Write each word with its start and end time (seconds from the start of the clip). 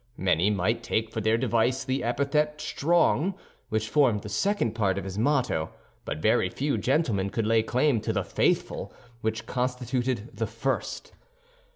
Many 0.17 0.49
might 0.49 0.81
take 0.81 1.11
for 1.11 1.21
their 1.21 1.37
device 1.37 1.83
the 1.83 2.03
epithet 2.03 2.59
strong, 2.59 3.35
which 3.69 3.87
formed 3.87 4.23
the 4.23 4.29
second 4.29 4.73
part 4.73 4.97
of 4.97 5.03
his 5.03 5.19
motto, 5.19 5.69
but 6.05 6.17
very 6.17 6.49
few 6.49 6.79
gentlemen 6.79 7.29
could 7.29 7.45
lay 7.45 7.61
claim 7.61 8.01
to 8.01 8.11
the 8.11 8.23
faithful, 8.23 8.91
which 9.21 9.45
constituted 9.45 10.35
the 10.37 10.47
first. 10.47 11.13